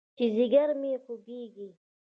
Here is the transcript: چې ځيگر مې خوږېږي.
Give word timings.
چې 0.17 0.25
ځيگر 0.35 0.69
مې 0.81 0.91
خوږېږي. 1.03 1.69